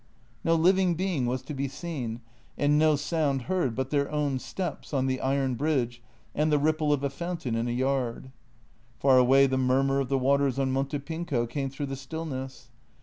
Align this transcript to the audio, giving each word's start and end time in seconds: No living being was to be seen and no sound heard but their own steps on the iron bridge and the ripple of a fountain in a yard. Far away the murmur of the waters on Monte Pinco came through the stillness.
No 0.43 0.55
living 0.55 0.95
being 0.95 1.27
was 1.27 1.43
to 1.43 1.53
be 1.53 1.67
seen 1.67 2.21
and 2.57 2.79
no 2.79 2.95
sound 2.95 3.43
heard 3.43 3.75
but 3.75 3.91
their 3.91 4.09
own 4.11 4.39
steps 4.39 4.95
on 4.95 5.05
the 5.05 5.21
iron 5.21 5.53
bridge 5.53 6.01
and 6.33 6.51
the 6.51 6.57
ripple 6.57 6.91
of 6.91 7.03
a 7.03 7.09
fountain 7.11 7.53
in 7.53 7.67
a 7.67 7.71
yard. 7.71 8.31
Far 8.97 9.19
away 9.19 9.45
the 9.45 9.59
murmur 9.59 9.99
of 9.99 10.09
the 10.09 10.17
waters 10.17 10.57
on 10.57 10.71
Monte 10.71 10.97
Pinco 10.97 11.45
came 11.45 11.69
through 11.69 11.85
the 11.85 11.95
stillness. 11.95 12.71